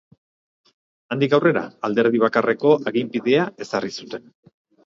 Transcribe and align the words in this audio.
Handik 1.15 1.35
aurrera, 1.37 1.63
alderdi 1.89 2.23
bakarreko 2.25 2.73
aginpidea 2.93 3.47
ezarri 3.67 3.95
zuen. 4.01 4.27